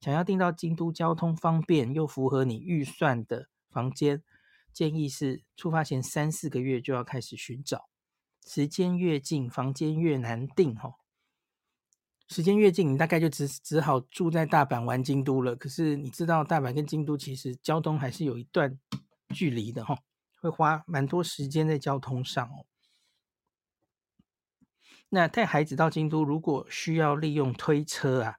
[0.00, 4.22] 想要订到京都交通方便又符合你预算的房间，
[4.72, 7.89] 建议是出发前三四个月就要开始寻找，
[8.52, 10.96] 时间越近房间越难订哈。
[12.26, 15.54] 时间越近，你大概就只只好住在大阪玩京都了。
[15.54, 18.76] 可是你知道，大阪跟京都其实交通还是有一段
[19.28, 19.96] 距离的哈，
[20.40, 22.66] 会花蛮多时间在交通上哦。
[25.10, 28.38] 那带孩子到京都，如果需要利用推车啊，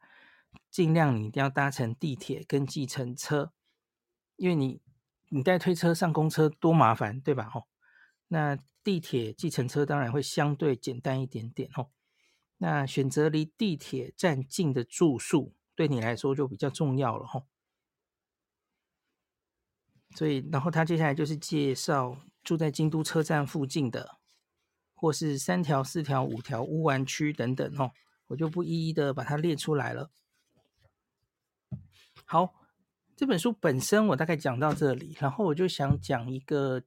[0.69, 3.53] 尽量你一定要搭乘地铁跟计程车，
[4.35, 4.81] 因为你
[5.29, 7.49] 你带推车上公车多麻烦，对吧？
[7.49, 7.69] 吼，
[8.33, 11.89] 那地铁、计程车当然会相对简单一点点哦。
[12.59, 17.43] 那选择离地铁站近的住宿，对你来说就比较重要了哈。
[20.15, 24.17] 所以，然后他接下来就是介绍住在京都车站附近的，
[24.93, 27.91] 或是三条、四条、五条乌丸区等等哦，
[28.27, 30.09] 我就不一一的把它列出来了。
[32.23, 32.55] 好，
[33.17, 36.81] 这本书本身我大概讲到这里，然后我就想讲一个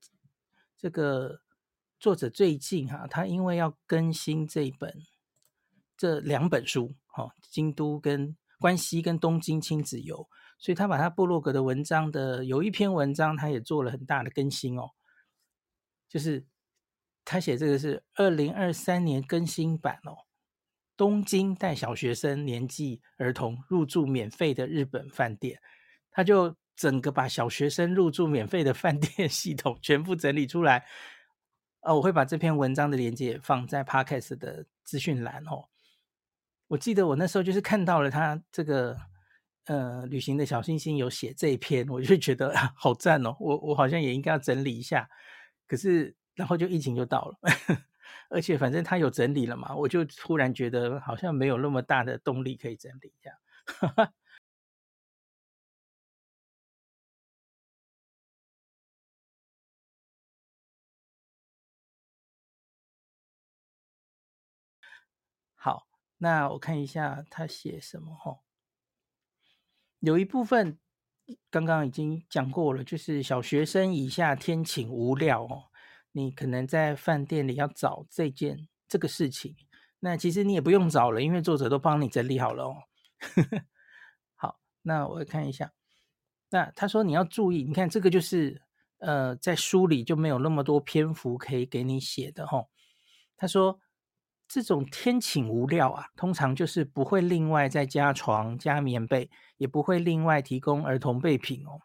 [0.84, 1.40] 这个
[1.98, 4.94] 作者最近哈，他因为要更新这一本。
[5.96, 14.90] 这两本书，哈，京都跟关西跟东京亲子游，所以他把他部落格的文章的有一篇文章，他也做了很大的更新哦，
[16.06, 16.44] 就是
[17.24, 20.28] 他写这个是二零二三年更新版哦，
[20.98, 25.58] 东京带小学生年纪儿童入住免费的日本饭店，
[26.10, 30.84] 他就整个把小学生入住免费的饭店系统全部整理出来，
[31.80, 35.68] 啊，我会把这篇文章的链接放在 Podcast 的资讯栏哦。
[36.68, 38.96] 我记得我那时候就是看到了他这个
[39.66, 45.08] 呃旅行的小星星有写这一篇，我就觉得好赞哦，我我好像也应该要整理一下。
[45.66, 47.38] 可是然后就疫情就到了，
[48.30, 53.32] 而且反正他有整理了嘛，我就突然觉得好像没有那么大的动力可以整理一下。
[66.24, 68.38] 那我看一下他写什么哈，
[69.98, 70.78] 有一部分
[71.50, 75.64] 刚刚已经讲过了，就是小学生以下天寝无料哦，
[76.12, 79.54] 你可能在饭店里要找这件这个事情，
[80.00, 82.76] 那其实你也不用找了，因为作者都帮你整理好了哦。
[84.34, 85.74] 好，那我看一下，
[86.48, 88.62] 那他说你要注意，你看这个就是
[88.96, 92.64] 呃，在书里就没有那么多篇幅可以给你写的哈，
[93.36, 93.78] 他说。
[94.54, 101.80] 这种天寝无料啊，通常就是不会另外再加床加棉被，也不会另外提供儿童备品哦。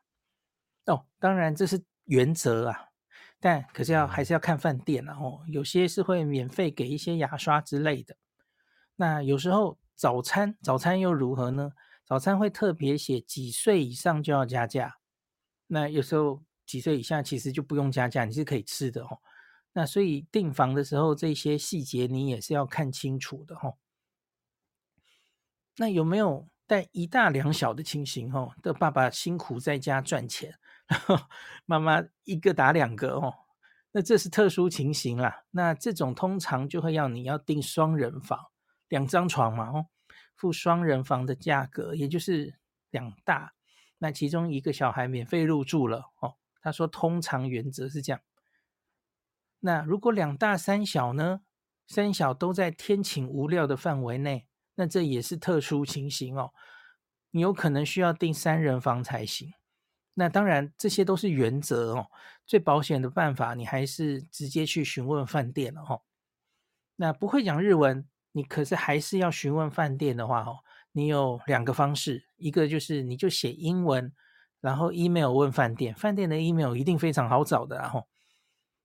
[0.86, 2.89] 哦，当然这是原则啊，
[3.39, 8.15] 但可是要还是要看饭店啊哦，有些是会免费给一些牙刷之类的。
[8.97, 11.71] 那有时候早餐，早餐又如何呢？
[12.05, 14.97] 早餐会特别写几岁以上就要加价，
[15.65, 19.17] 那有时候几岁以下其实就不用加价，你是可以吃的哦。
[19.80, 23.78] 那所以订房的时候，这些细节你也是要看清楚的哦。
[25.78, 28.52] 那有没有带一大两小的情形哦？
[28.62, 30.60] 的爸爸辛苦在家赚钱，
[31.65, 33.34] 妈妈一个打两个哦。
[33.94, 35.46] 那这是特殊情形啦。
[35.52, 38.38] 那这种通常就会要你要订双人房，
[38.89, 39.86] 两张床嘛哦。
[40.36, 43.54] 付双人房的价格，也就是两大，
[44.00, 46.36] 那其中一个小孩免费入住了哦。
[46.62, 48.20] 他说，通常原则是这样。
[49.60, 51.41] 那如果两大三小呢？
[51.88, 56.52] 三小都在天请无料的范围内，那这也是特殊情形哦。
[57.32, 59.54] 你有可能需要订三人房才行。
[60.13, 62.08] 那当然，这些都是原则哦。
[62.45, 66.02] 最保险的办法，你还是直接去询问饭店了哦。
[66.98, 68.08] 那不会讲日文。
[68.32, 70.60] 你可是还是要询问饭店的话，哦，
[70.91, 74.13] 你有两个方式，一个就是你就写英文，
[74.62, 78.08] 然后 email 问饭店，饭店的 email 一定非常好找的，然后，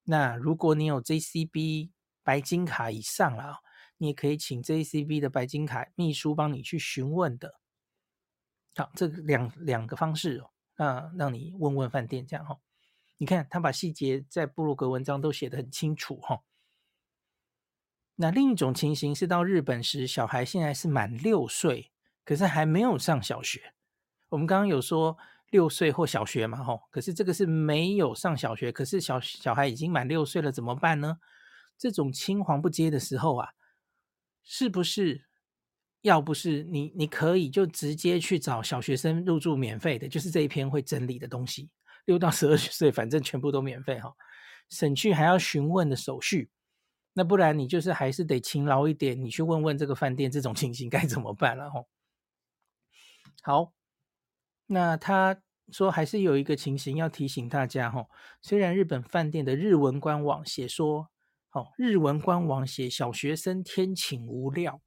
[0.04, 1.90] 那如果你有 JCB
[2.22, 3.58] 白金卡以上了，
[3.98, 7.60] 你也可以请 JCB 的白金卡秘书帮你去询问的。
[8.76, 12.58] 好，这两两个方式哦，那让你问问饭店这样哈，
[13.18, 16.42] 你看他把细节在部落格文章都写得很清楚哈。
[18.16, 21.92] 那另一种情形是到日本时，小孩现在是满六岁，
[22.24, 23.74] 可是还没有上小学。
[24.28, 25.16] 我们刚刚有说
[25.54, 31.16] 六岁或小学嘛，吼，可是这个是没有上小学，可是小小孩已经满六岁了，怎么办呢？
[31.78, 33.48] 这种青黄不接的时候啊，
[34.42, 35.24] 是不是
[36.00, 41.70] 要不是你，你可以就直接去找小学生入住免费的，就是这一篇会整理的东西，
[42.06, 44.12] 六到十二岁，反正全部都免费哈，
[44.70, 46.50] 省去还要询问的手续。
[47.12, 51.86] 那不然你就是还是得勤劳一点，你去问问这个饭店这种情形该怎么办了吼。
[53.42, 53.72] 好，
[54.66, 55.40] 那他
[55.72, 58.10] 说还是有一个情形要提醒大家吼，
[58.42, 61.10] 虽然日本饭店的日文官网写说，
[61.52, 64.82] 哦，日文官网写小学生天请无料，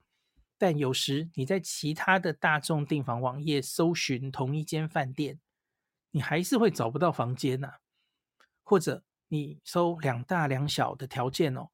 [0.57, 5.39] 但有时你在其他的大众订房网页搜寻同一间饭店，
[6.11, 7.73] 你还是会找不到房间呐，
[8.63, 11.69] 或者你搜两大两小的条件哦。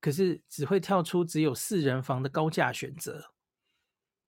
[0.00, 3.32] 可是只会跳出只有四人房的高价选择，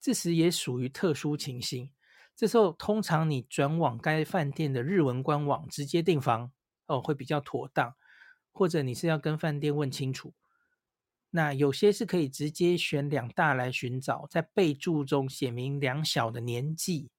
[0.01, 1.91] 这时也属于特殊情形。
[2.39, 6.53] 这时候通常你转往该饭店的日文官网直接订房
[6.87, 7.97] 哦，会比较妥当。
[8.53, 10.35] 或者你是要跟饭店问清楚。
[11.31, 17.11] 那有些是可以直接选两大来寻找，在备注中写明两小的年纪。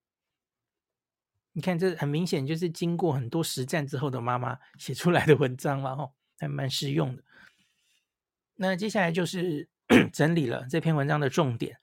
[1.51, 7.23] 你看这很明显就是经过很多实战之后的妈妈写出来的文章了哦，还蛮实用的。
[8.55, 9.67] 那接下来就是
[10.13, 11.77] 整理了这篇文章的重点，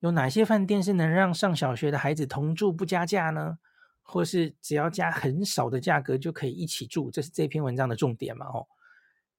[0.00, 3.58] 有哪些饭店是能让上小学的孩子同住不加价呢？
[4.02, 7.10] 或是只要加很少的价格就可以一起住？
[7.10, 8.46] 这是这篇文章的重点嘛？
[8.46, 8.66] 哦，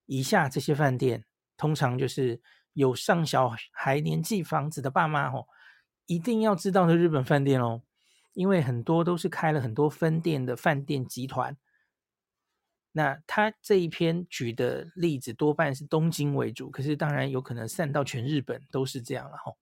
[0.06, 1.26] 以下这些饭店
[1.58, 2.40] 通常就是
[2.74, 5.48] 有上小孩年纪房子的爸妈哦，
[6.06, 7.82] 一定要知道的日本饭店哦，
[8.34, 11.58] 因为很多都是开了很多分店的饭店集团。
[12.92, 19.54] 那他这一篇举的例子多半是东京为主，可是当然有可能散到全日本都是这样了哈。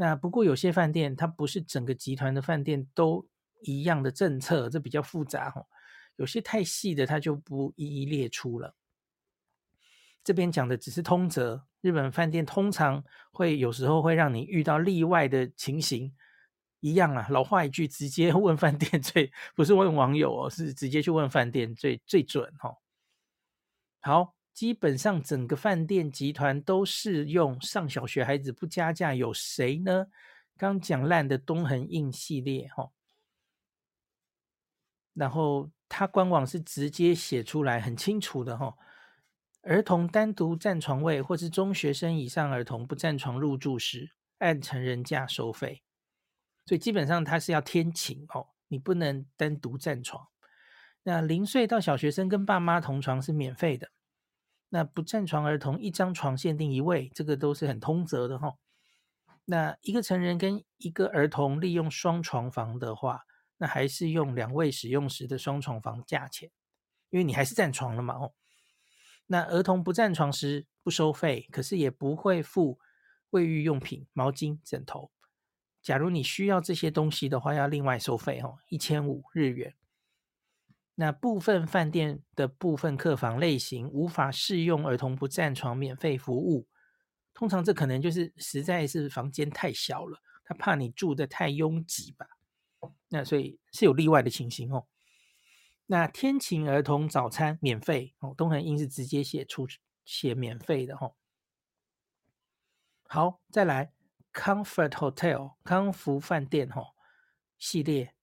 [0.00, 3.26] 那不过有些饭店它不是整个集团的饭店都
[3.62, 5.66] 一样的政策，这比较复杂哈。
[6.14, 8.76] 有些太细的它就不一一列出了。
[10.22, 16.14] 这边讲的只是通则，日本饭店通常会有时候会让你遇到例外的情形。
[16.80, 22.76] 一样啊，老话一句，直接问饭店最不是问网友哦，是直接去问饭店最最准、哦。
[24.00, 30.08] 好，基本上整个饭店集团都适用上小学孩子不加价，有谁呢？
[30.56, 32.90] 刚讲烂的东横印系列哈、哦，
[35.14, 38.74] 然后他官网是直接写出来很清楚的哈、哦，
[39.62, 45.84] 儿童单独占床位或是中学生以上儿童不占床入住时，按成人价收费。
[46.66, 50.26] 所以基本上他是要天请哦，你不能单独占床。
[51.04, 53.92] 那零岁到小学生跟爸妈同床是免费的。
[54.70, 58.56] 那不占床儿童一张床限定一位，这个都是很通则的哈、
[59.46, 63.22] 那一个成人跟一个儿童利用双床房的话，
[63.56, 66.50] 那还是用两位使用时的双床房价钱，
[67.08, 68.34] 因为你还是占床了嘛哦。
[69.28, 72.78] 那儿童不占床时不收费，可是也不会付
[73.30, 75.10] 卫浴用品、毛巾、枕头。
[75.80, 79.74] 假如你需要这些东西的话，要另外收费哦，一千五日元。
[81.00, 86.66] 那部分饭店的部分客房类型无法适用儿童不占床免费服务，
[87.32, 92.26] 通常这可能就是实在是房间太小了，他怕你住得太拥挤吧。
[93.10, 94.88] 那所以是有例外的情形哦。
[95.86, 99.68] 那天晴儿童早餐免费哦，东恒印是直接写出
[100.04, 101.14] 写免费的哦。
[103.04, 103.92] 好，再来
[104.32, 106.88] Comfort Hotel 康福饭店哦
[107.56, 108.16] 系列，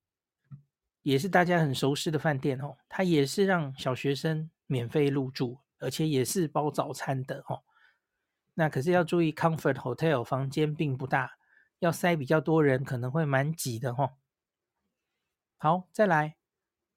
[1.05, 7.61] 也是大家很熟悉的饭店哦，它也是让小学生免费入住，而且也是包早餐的哦。
[8.55, 11.37] 那可是要注意，Comfort Hotel 房间并不大，
[11.77, 14.13] 要塞比较多人可能会蛮挤的哦。
[15.57, 16.37] 好，再来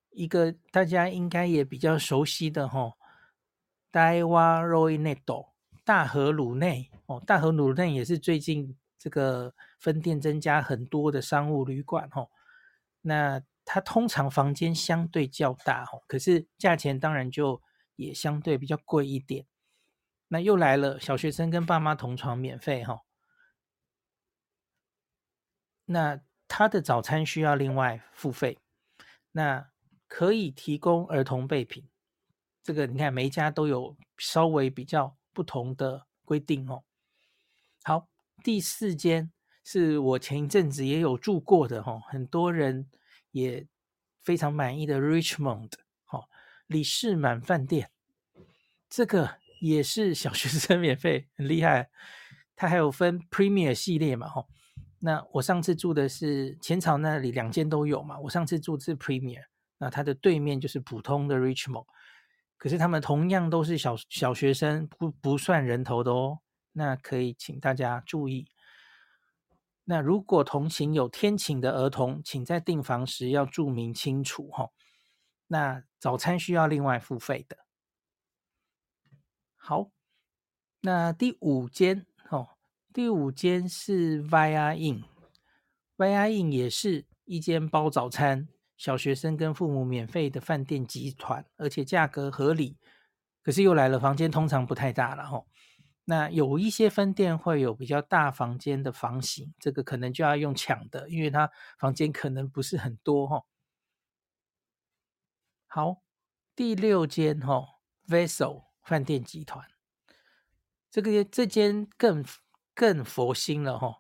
[0.09, 2.95] 一个大家应该也比较熟悉的哈，
[3.93, 5.53] 台湾罗伊内多
[5.85, 12.31] 大和鲁内哦，大和鲁内也是最近这个分店增加很多的商务旅馆哦。
[13.03, 17.61] 那它通常房间相对较大哦，可是价钱当然就
[17.97, 19.45] 也相对比较贵一点。
[20.29, 23.03] 那又来了，小学生跟爸妈同床免费哈。
[25.85, 28.59] 那他的早餐需要另外付费，
[29.33, 29.69] 那
[30.07, 31.87] 可以提供儿童备品。
[32.63, 36.85] 这个你看每一家都有稍微比较不同的规定哦。
[37.83, 38.09] 好，
[38.43, 39.31] 第四间
[39.63, 42.89] 是我前一阵子也有住过的哈，很多人
[43.31, 43.67] 也
[44.23, 45.73] 非常满意的 Richmond
[46.11, 46.29] 哦
[46.67, 47.91] 李士满饭店，
[48.89, 51.91] 这个也是小学生免费，很厉害。
[52.55, 54.47] 它还有分 Premier 系列嘛哈。
[55.01, 59.45] 那我上次住的是前朝那里两间都有嘛，我上次住的是 Premier，
[59.79, 61.87] 那它的对面就是普通的 Richmond，
[62.57, 66.41] 可是他们同样都是小小学生，不不算人头的哦，
[66.73, 68.49] 那可以请大家注意。
[69.91, 74.69] 那如果同行有天请的儿童，请在订房时要注明清楚哈。
[75.47, 77.57] 那早餐需要另外付费的。
[79.57, 79.91] 好，
[80.83, 82.51] 那第五间哦。
[82.93, 92.77] 第五间是 Via Inn，Via Inn 也是一间包早餐、小学生跟父母免费的饭店集团，而且价格合理。
[93.43, 95.47] 可是又来了，房间通常不太大了吼。
[96.09, 103.47] 那有一些分店会有比较大房间的房型，这个可能就要用抢的，因为它房间可能不是很多吼。
[105.67, 106.03] 好，
[106.57, 109.69] 第六间吼 Vessel 饭店集团，
[110.91, 112.25] 这个这间更。
[112.79, 113.93] 更佛心了哈！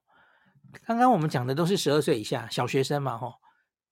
[0.87, 3.35] 刚刚我们讲的都是十二岁以下小学生嘛哈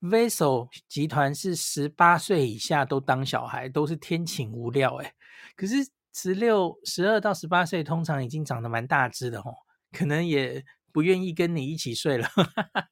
[0.00, 5.12] ，Vessel 集团是十八岁以下都当小孩，都是天请无料诶。
[5.56, 5.74] 可是
[6.16, 9.54] 十六、十二到十八岁通常已经长得蛮大只的哦，
[9.92, 12.26] 可能也不愿意跟你一起睡了。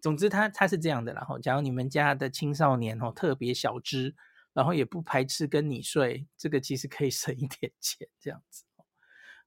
[0.00, 4.16] 总之他他是这样的，然后假如你们家的青少年哦特别小只，
[4.54, 8.64] 然后也不排斥跟你睡，这个其实可以 省一点钱这样子。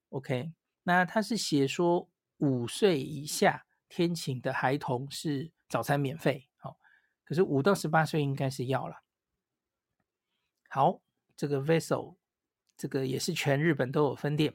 [0.10, 0.54] OK。
[0.84, 6.78] 那他是写说五岁以下天晴的孩童是早餐免费，好，
[7.26, 9.04] 可是五到十八岁应该是要了。
[10.70, 11.02] 好，
[11.36, 12.16] 这个 Vessel
[12.80, 14.54] 这个也是全日本都有分店。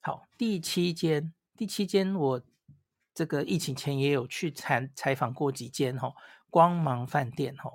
[0.00, 2.40] 好，第七间，第七间我
[3.12, 6.14] 这个疫情前也有去采采访过几间哈，
[6.48, 7.68] 光芒饭店哈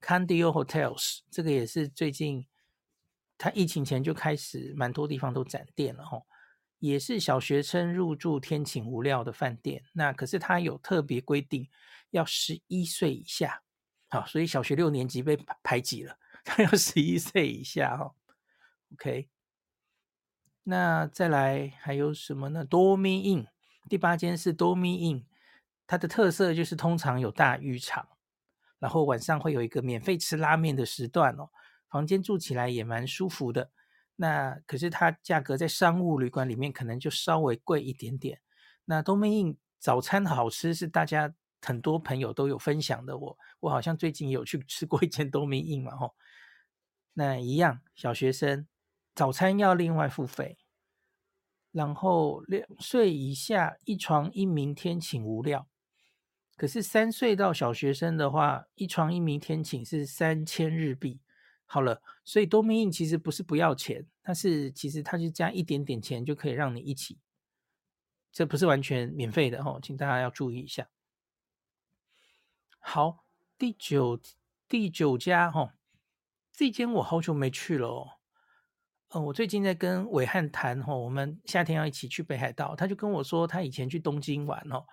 [0.00, 2.46] ，Candio Hotels 这个也是最近
[3.36, 6.22] 他疫情前就开始蛮多地方都展店了哈。
[6.78, 11.68] 也是小学生入住天请无料的饭店，那可是他有特别规定，
[12.10, 13.62] 要十一岁以下，
[14.08, 18.14] 好，所以小学六年级被排挤了，他 要十一岁以下哈。
[18.92, 19.28] OK，
[20.64, 23.46] 那再来还有什么呢？Dormy Inn，
[23.88, 25.24] 第八间是 Dormy Inn，
[25.86, 28.08] 它的特色就是通常有大浴场，
[28.78, 31.50] 然后晚上会有一个免费吃拉面的时段哦，
[31.88, 33.70] 房间住起来也蛮舒服的。
[34.16, 38.40] 那可是它价格在商务旅馆里面可能就稍微贵一点点。
[38.84, 41.32] 那 Dormy Inn 早餐好吃是大家
[41.62, 46.14] 很多朋友都有分享的，我我好像最近有去吃过一间 Dormy Inn 嘛吼。
[47.14, 48.66] 那一样小学生
[49.20, 50.56] 早餐要另外付费，
[51.72, 55.68] 然后两岁以下一床一名天请无料。
[56.56, 61.20] 可是三岁到小学生的话，一床一名天请是三千日币。
[61.66, 67.18] 好了，所以 Dormy Inn 其实不是不要钱，但是其实它就加一点点钱就可以让你一起，
[68.32, 70.88] 这不是完全免费的哦，请大家要注意一下。
[72.78, 73.26] 好，
[73.58, 74.18] 第九
[74.66, 75.74] 第九家哈，
[76.50, 78.19] 这间我好久没去了哦。
[79.12, 84.84] 嗯，我最近在跟伟汉谈哈，我们夏天要一起去北海道，他就跟我说他以前去东京玩哦，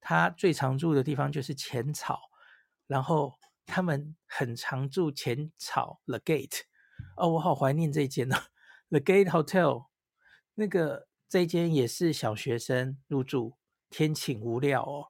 [0.00, 2.20] 他最常住的地方就是浅草，
[2.86, 3.34] 然后。
[3.64, 6.62] 他们很常住浅草 The Gate
[7.16, 8.36] 哦，我好怀念这间呢
[8.90, 9.86] ，The Gate Hotel
[10.54, 13.56] 那个这间也是小学生入住，
[13.88, 15.06] 天晴无料哦。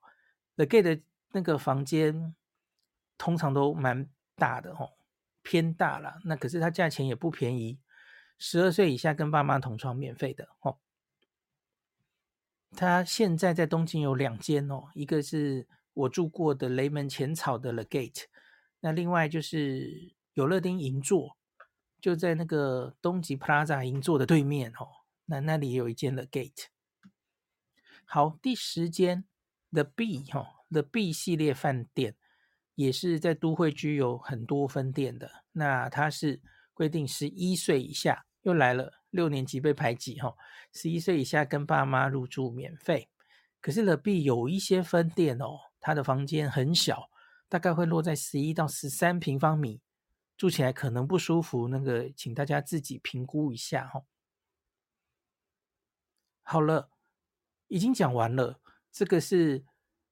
[0.56, 2.36] The Gate 那个房间
[3.16, 4.90] 通常都蛮大的哦，
[5.42, 6.20] 偏大了。
[6.26, 7.80] 那可是它价钱也不便宜，
[8.44, 10.76] 十二岁以下跟爸妈同床免费的哦。
[12.74, 18.24] 他现在在东京有两间哦，一个是我住过的雷门浅草的 The Gate，
[18.80, 21.36] 那另外就是有乐町银座，
[22.00, 24.88] 就在那个东急 Plaza 银座的对面哦。
[25.26, 26.64] 那那里有一间 The Gate。
[28.04, 29.24] 好，第十间
[29.70, 32.16] The B 哈、哦，The B 系列饭店
[32.74, 35.44] 也是在都会区有很多分店的。
[35.52, 36.42] 那它是
[36.74, 38.92] 规定十一岁以下，又来了。
[39.10, 40.34] 六年级被排挤哈，
[40.72, 43.10] 十一岁以下跟爸妈入住免费。
[43.60, 47.10] 可是 The B 有一些分店哦，它的房间很小，
[47.46, 49.82] 大概会落在十一到十三平方米，
[50.36, 51.68] 住起来可能不舒服。
[51.68, 54.02] 那个，请大家自己评估一下哈。
[56.42, 56.88] 好了，
[57.68, 58.60] 已经讲完了。
[58.90, 59.62] 这个是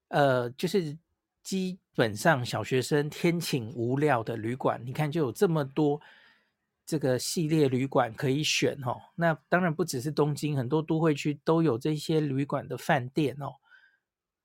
[0.09, 0.95] 呃，就是
[1.41, 5.99] 基本上小学生天寝无料的旅馆，你看就有这么多。
[6.91, 13.53] 这个系列旅馆可以选哦，那当然不只是东京，很多都会区都有这些旅馆的饭店哦。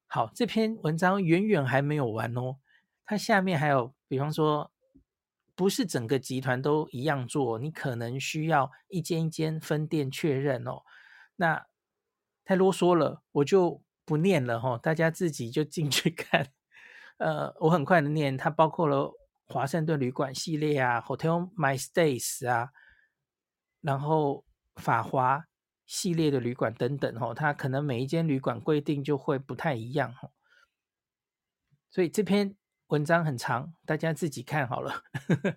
[0.06, 2.58] 好，这篇文章远远还没有完哦，
[3.04, 4.70] 它下面还有，比方说，
[5.56, 10.82] 不是整个集团都一样做，你可能需要一间一间分店确认哦。
[11.34, 11.66] 那
[12.44, 16.52] 太啰嗦了，我就不念了哈，大家自己就进去看。
[17.16, 19.12] 呃，我很快的念，它包括了。
[19.48, 22.70] 华盛顿旅馆系列啊，Hotel My Stays 啊，
[23.80, 24.44] 然后
[24.74, 25.46] 法华
[25.86, 30.32] 系列的旅馆等等哦，它可能每一间旅馆规定就会不太一样哦，
[31.90, 32.56] 所以这篇
[32.88, 35.04] 文章很长，大家自己看好了。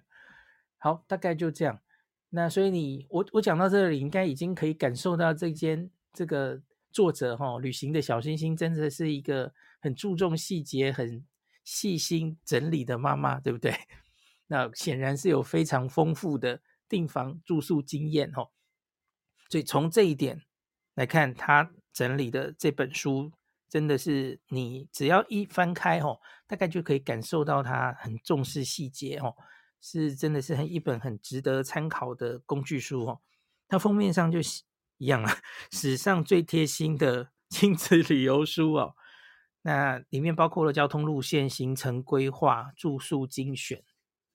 [0.77, 1.81] 好，大概就这样。
[2.29, 6.61] 那所以你我我讲到这里，应该已经可以感受到这间这个
[6.91, 11.25] 作者哈、旅行的小星星真的是一个很注重细节很。
[11.71, 13.75] 细心整理的妈妈，对不对？
[14.47, 18.49] 那显然是有非常丰富的订房住宿经验哦。
[19.49, 20.41] 所以从这一点
[20.95, 23.31] 来看，他整理的这本书
[23.69, 29.35] 真的是你只要一翻开哦，大概就可以感受到他很重视细节哦，
[29.79, 33.21] 是真的是很一本很值得参考的工具书哦。
[33.67, 34.39] 它封面上就
[34.97, 35.37] 一样啊，
[35.71, 38.95] 史上最贴心的亲子旅游书哦。
[39.61, 43.83] 那里面包括了交通路线、行程规划、住宿精选、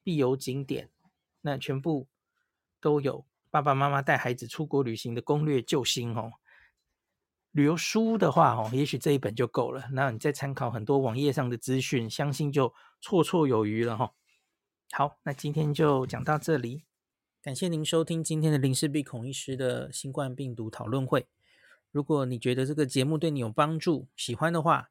[0.03, 0.91] 必游景点，
[1.41, 2.07] 那全部
[2.81, 3.25] 都有。
[3.51, 6.33] 爸爸妈妈带孩子出国旅行的攻略救星哦。
[7.53, 9.89] 旅游书的话哦，也许这一本就够了。
[9.93, 14.13] 那你再参考很多网页上的资讯，相信就绰绰有余了哈。
[14.91, 16.85] 好，那今天就讲到这里，
[17.41, 21.29] 感谢您收听今天的林氏璧孔医师的新冠病毒讨论会。
[21.93, 24.91] 如果你觉得这个节目对你有帮助，喜欢的话，